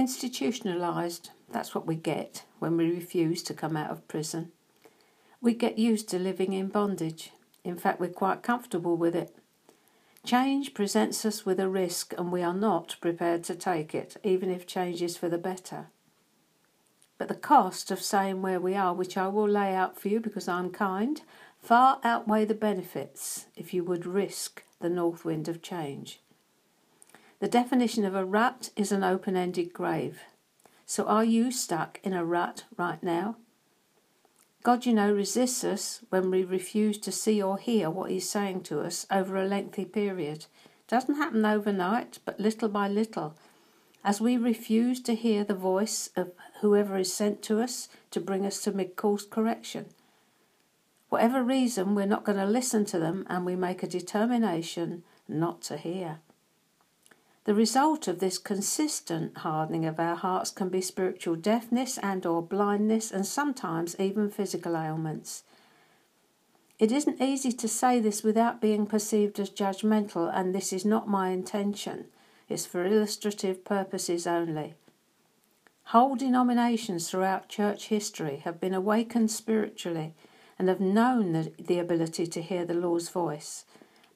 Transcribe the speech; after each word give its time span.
Institutionalised, 0.00 1.28
that's 1.52 1.74
what 1.74 1.86
we 1.86 1.94
get 1.94 2.44
when 2.58 2.78
we 2.78 2.90
refuse 2.90 3.42
to 3.42 3.52
come 3.52 3.76
out 3.76 3.90
of 3.90 4.08
prison. 4.08 4.50
We 5.42 5.52
get 5.52 5.78
used 5.78 6.08
to 6.08 6.18
living 6.18 6.54
in 6.54 6.68
bondage. 6.68 7.32
In 7.64 7.76
fact, 7.76 8.00
we're 8.00 8.08
quite 8.08 8.42
comfortable 8.42 8.96
with 8.96 9.14
it. 9.14 9.36
Change 10.24 10.72
presents 10.72 11.26
us 11.26 11.44
with 11.44 11.60
a 11.60 11.68
risk, 11.68 12.14
and 12.16 12.32
we 12.32 12.42
are 12.42 12.54
not 12.54 12.96
prepared 13.02 13.44
to 13.44 13.54
take 13.54 13.94
it, 13.94 14.16
even 14.24 14.50
if 14.50 14.66
change 14.66 15.02
is 15.02 15.18
for 15.18 15.28
the 15.28 15.36
better. 15.36 15.88
But 17.18 17.28
the 17.28 17.34
cost 17.34 17.90
of 17.90 18.00
staying 18.00 18.40
where 18.40 18.58
we 18.58 18.74
are, 18.74 18.94
which 18.94 19.18
I 19.18 19.28
will 19.28 19.46
lay 19.46 19.74
out 19.74 20.00
for 20.00 20.08
you 20.08 20.18
because 20.18 20.48
I'm 20.48 20.70
kind, 20.70 21.20
far 21.58 22.00
outweigh 22.02 22.46
the 22.46 22.54
benefits 22.54 23.48
if 23.54 23.74
you 23.74 23.84
would 23.84 24.06
risk 24.06 24.64
the 24.80 24.88
north 24.88 25.26
wind 25.26 25.46
of 25.46 25.60
change. 25.60 26.20
The 27.40 27.48
definition 27.48 28.04
of 28.04 28.14
a 28.14 28.24
rut 28.24 28.70
is 28.76 28.92
an 28.92 29.02
open 29.02 29.36
ended 29.36 29.72
grave. 29.72 30.20
So 30.84 31.04
are 31.06 31.24
you 31.24 31.50
stuck 31.50 31.98
in 32.02 32.12
a 32.12 32.24
rut 32.24 32.64
right 32.76 33.02
now? 33.02 33.36
God, 34.62 34.84
you 34.84 34.92
know, 34.92 35.10
resists 35.10 35.64
us 35.64 36.00
when 36.10 36.30
we 36.30 36.44
refuse 36.44 36.98
to 36.98 37.10
see 37.10 37.42
or 37.42 37.56
hear 37.56 37.88
what 37.88 38.10
He's 38.10 38.28
saying 38.28 38.64
to 38.64 38.80
us 38.80 39.06
over 39.10 39.36
a 39.36 39.46
lengthy 39.46 39.86
period. 39.86 40.46
Doesn't 40.86 41.14
happen 41.14 41.46
overnight, 41.46 42.18
but 42.26 42.38
little 42.38 42.68
by 42.68 42.88
little 42.88 43.34
as 44.04 44.20
we 44.20 44.36
refuse 44.36 45.00
to 45.00 45.14
hear 45.14 45.44
the 45.44 45.54
voice 45.54 46.10
of 46.16 46.32
whoever 46.60 46.96
is 46.96 47.12
sent 47.12 47.42
to 47.42 47.60
us 47.60 47.88
to 48.10 48.20
bring 48.20 48.46
us 48.46 48.62
to 48.62 48.72
mid 48.72 48.96
course 48.96 49.24
correction. 49.24 49.86
Whatever 51.08 51.42
reason, 51.42 51.94
we're 51.94 52.06
not 52.06 52.24
going 52.24 52.38
to 52.38 52.46
listen 52.46 52.84
to 52.86 52.98
them 52.98 53.26
and 53.28 53.44
we 53.44 53.56
make 53.56 53.82
a 53.82 53.86
determination 53.86 55.04
not 55.28 55.62
to 55.62 55.76
hear. 55.76 56.20
The 57.50 57.56
result 57.56 58.06
of 58.06 58.20
this 58.20 58.38
consistent 58.38 59.38
hardening 59.38 59.84
of 59.84 59.98
our 59.98 60.14
hearts 60.14 60.52
can 60.52 60.68
be 60.68 60.80
spiritual 60.80 61.34
deafness 61.34 61.98
and 61.98 62.24
or 62.24 62.40
blindness 62.40 63.10
and 63.10 63.26
sometimes 63.26 63.98
even 63.98 64.30
physical 64.30 64.76
ailments. 64.76 65.42
It 66.78 66.92
isn't 66.92 67.20
easy 67.20 67.50
to 67.50 67.66
say 67.66 67.98
this 67.98 68.22
without 68.22 68.60
being 68.60 68.86
perceived 68.86 69.40
as 69.40 69.50
judgmental 69.50 70.30
and 70.32 70.54
this 70.54 70.72
is 70.72 70.84
not 70.84 71.08
my 71.08 71.30
intention 71.30 72.04
It's 72.48 72.66
for 72.66 72.86
illustrative 72.86 73.64
purposes 73.64 74.28
only. 74.28 74.74
Whole 75.86 76.14
denominations 76.14 77.10
throughout 77.10 77.48
church 77.48 77.88
history 77.88 78.42
have 78.44 78.60
been 78.60 78.74
awakened 78.74 79.32
spiritually 79.32 80.14
and 80.56 80.68
have 80.68 80.78
known 80.78 81.32
the, 81.32 81.52
the 81.58 81.80
ability 81.80 82.28
to 82.28 82.42
hear 82.42 82.64
the 82.64 82.74
Lord's 82.74 83.08
voice. 83.08 83.64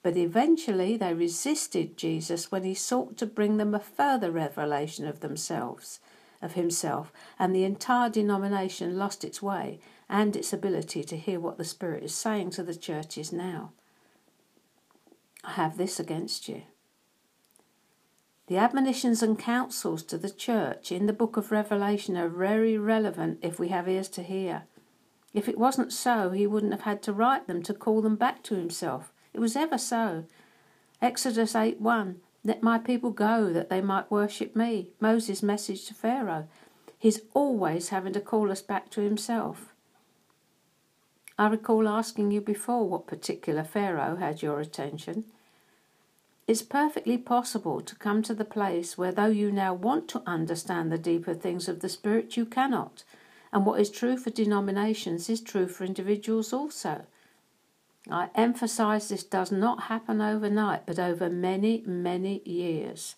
But 0.05 0.19
eventually 0.19 0.99
they 0.99 1.15
resisted 1.15 1.97
Jesus 1.97 2.53
when 2.53 2.63
he 2.63 2.75
sought 2.75 3.17
to 3.17 3.27
bring 3.27 3.57
them 3.57 3.75
a 3.75 3.81
further 3.81 4.31
revelation 4.31 5.09
of 5.09 5.21
themselves, 5.21 5.99
of 6.43 6.53
himself, 6.53 7.11
and 7.39 7.55
the 7.55 7.65
entire 7.65 8.11
denomination 8.11 8.99
lost 8.99 9.25
its 9.25 9.41
way 9.41 9.81
and 10.07 10.37
its 10.37 10.53
ability 10.53 11.05
to 11.05 11.17
hear 11.17 11.41
what 11.41 11.57
the 11.57 11.65
Spirit 11.65 12.05
is 12.05 12.15
saying 12.15 12.51
to 12.51 12.63
the 12.63 12.75
churches 12.75 13.33
now. 13.33 13.73
I 15.43 15.53
have 15.53 15.79
this 15.79 15.99
against 15.99 16.51
you. 16.51 16.65
The 18.49 18.59
admonitions 18.59 19.23
and 19.23 19.39
counsels 19.39 20.03
to 20.03 20.19
the 20.19 20.29
church 20.29 20.93
in 20.93 21.07
the 21.07 21.15
book 21.15 21.39
of 21.39 21.51
Revelation 21.51 22.15
are 22.19 22.29
very 22.29 22.77
relevant 22.77 23.39
if 23.41 23.59
we 23.59 23.69
have 23.69 23.89
ears 23.89 24.11
to 24.11 24.23
hear. 24.23 24.65
If 25.33 25.49
it 25.49 25.57
wasn't 25.57 25.95
so, 25.95 26.29
he 26.29 26.47
wouldn't 26.47 26.75
have 26.75 26.83
had 26.83 27.03
to 27.05 27.15
write 27.15 27.47
them 27.47 27.63
to 27.63 27.73
call 27.73 28.03
them 28.03 28.17
back 28.17 28.43
to 28.43 28.55
himself. 28.55 29.14
It 29.35 29.41
was 29.41 29.57
ever 29.57 29.79
so. 29.79 30.25
Exodus 31.03 31.57
8 31.57 31.81
1 31.81 32.21
Let 32.45 32.63
my 32.63 32.79
people 32.79 33.11
go 33.11 33.53
that 33.53 33.69
they 33.69 33.81
might 33.81 34.11
worship 34.11 34.55
me. 34.55 34.91
Moses' 35.01 35.43
message 35.43 35.87
to 35.87 35.95
Pharaoh. 35.95 36.47
He's 36.99 37.21
always 37.35 37.89
having 37.89 38.13
to 38.15 38.21
call 38.21 38.51
us 38.51 38.63
back 38.63 38.91
to 38.91 39.03
himself. 39.03 39.75
I 41.37 41.49
recall 41.49 41.89
asking 41.89 42.31
you 42.31 42.41
before 42.41 42.89
what 42.89 43.09
particular 43.09 43.65
Pharaoh 43.65 44.17
had 44.17 44.41
your 44.41 44.61
attention. 44.61 45.25
It's 46.47 46.63
perfectly 46.63 47.19
possible 47.19 47.81
to 47.81 47.97
come 47.97 48.23
to 48.23 48.35
the 48.35 48.45
place 48.45 48.97
where, 48.97 49.11
though 49.11 49.27
you 49.27 49.51
now 49.51 49.75
want 49.75 50.09
to 50.11 50.23
understand 50.27 50.93
the 50.93 50.99
deeper 50.99 51.35
things 51.35 51.69
of 51.69 51.81
the 51.81 51.89
Spirit, 51.89 52.37
you 52.37 52.47
cannot. 52.47 53.03
And 53.53 53.67
what 53.67 53.81
is 53.81 53.91
true 53.91 54.17
for 54.17 54.31
denominations 54.31 55.29
is 55.29 55.41
true 55.41 55.67
for 55.67 55.85
individuals 55.85 56.53
also. 56.53 57.07
I 58.11 58.29
emphasize 58.35 59.09
this 59.09 59.25
does 59.25 59.51
not 59.51 59.85
happen 59.85 60.21
overnight, 60.21 60.85
but 60.85 60.99
over 60.99 61.31
many, 61.31 61.83
many 61.87 62.43
years. 62.45 63.15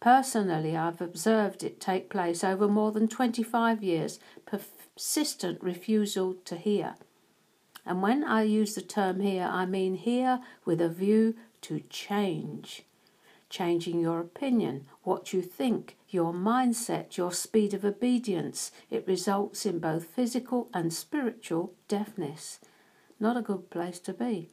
Personally, 0.00 0.76
I've 0.76 1.00
observed 1.00 1.62
it 1.62 1.80
take 1.80 2.10
place 2.10 2.42
over 2.42 2.68
more 2.68 2.92
than 2.92 3.08
25 3.08 3.82
years, 3.82 4.18
persistent 4.46 5.62
refusal 5.62 6.34
to 6.44 6.56
hear. 6.56 6.94
And 7.86 8.02
when 8.02 8.22
I 8.22 8.42
use 8.42 8.74
the 8.74 8.82
term 8.82 9.20
hear, 9.20 9.44
I 9.44 9.66
mean 9.66 9.94
hear 9.94 10.40
with 10.64 10.80
a 10.80 10.88
view 10.88 11.34
to 11.62 11.82
change. 11.88 12.82
Changing 13.50 14.00
your 14.00 14.20
opinion, 14.20 14.86
what 15.04 15.32
you 15.32 15.42
think, 15.42 15.96
your 16.10 16.32
mindset, 16.32 17.16
your 17.16 17.32
speed 17.32 17.72
of 17.72 17.84
obedience. 17.84 18.72
It 18.90 19.06
results 19.06 19.64
in 19.64 19.78
both 19.78 20.04
physical 20.04 20.68
and 20.74 20.92
spiritual 20.92 21.72
deafness. 21.88 22.60
Not 23.20 23.36
a 23.36 23.42
good 23.42 23.70
place 23.70 23.98
to 24.00 24.12
be. 24.12 24.50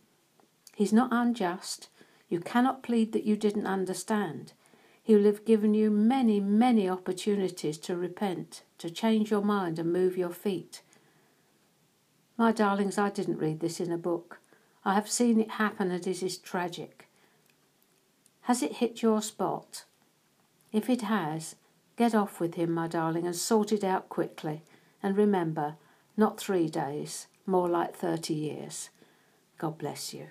He's 0.76 0.94
not 0.94 1.10
unjust. 1.12 1.90
You 2.30 2.40
cannot 2.40 2.84
plead 2.84 3.14
that 3.14 3.24
you 3.24 3.36
didn't 3.36 3.68
understand. 3.68 4.54
He 5.02 5.16
will 5.16 5.26
have 5.26 5.46
given 5.46 5.74
you 5.74 5.92
many, 5.92 6.40
many 6.40 6.90
opportunities 6.90 7.78
to 7.80 7.96
repent, 7.96 8.64
to 8.80 8.90
change 8.90 9.30
your 9.30 9.44
mind 9.44 9.78
and 9.78 9.94
move 9.94 10.18
your 10.18 10.32
feet. 10.32 10.82
My 12.38 12.52
darlings, 12.52 12.98
I 12.98 13.12
didn't 13.12 13.38
read 13.38 13.60
this 13.60 13.80
in 13.80 13.92
a 13.92 13.98
book. 13.98 14.40
I 14.84 14.96
have 14.96 15.10
seen 15.10 15.40
it 15.40 15.52
happen 15.52 15.92
and 15.92 16.06
it 16.06 16.22
is 16.22 16.38
tragic. 16.38 17.08
Has 18.42 18.62
it 18.62 18.74
hit 18.74 19.02
your 19.02 19.22
spot? 19.22 19.86
If 20.72 20.90
it 20.90 21.04
has, 21.04 21.56
get 21.96 22.14
off 22.14 22.40
with 22.40 22.56
him, 22.56 22.72
my 22.72 22.88
darling, 22.88 23.26
and 23.26 23.36
sort 23.36 23.72
it 23.72 23.84
out 23.84 24.10
quickly. 24.10 24.64
And 25.02 25.16
remember, 25.16 25.76
not 26.18 26.40
three 26.40 26.68
days, 26.68 27.28
more 27.46 27.70
like 27.70 27.96
30 27.96 28.34
years. 28.34 28.90
God 29.58 29.78
bless 29.78 30.14
you. 30.14 30.28